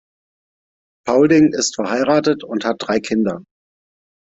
Paulding 1.05 1.53
ist 1.53 1.75
verheiratet 1.75 2.43
und 2.43 2.65
hat 2.65 2.77
drei 2.79 2.99
Kinder. 2.99 3.43